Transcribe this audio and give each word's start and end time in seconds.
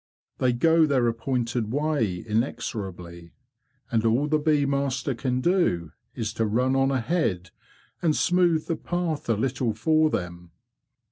They 0.39 0.51
go 0.51 0.87
their 0.87 1.07
appointed 1.07 1.71
way 1.71 2.25
inexorably, 2.27 3.33
and 3.91 4.03
all 4.03 4.25
the 4.27 4.39
bee 4.39 4.65
master 4.65 5.13
can 5.13 5.41
do 5.41 5.91
is 6.15 6.33
to 6.33 6.45
run 6.47 6.75
on 6.75 6.89
ahead 6.89 7.51
and 8.01 8.15
smooth 8.15 8.65
the 8.65 8.77
path 8.77 9.29
a 9.29 9.35
little 9.35 9.73
for 9.75 10.09
them. 10.09 10.53